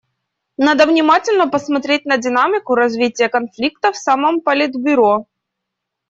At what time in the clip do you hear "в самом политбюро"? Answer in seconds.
3.91-5.27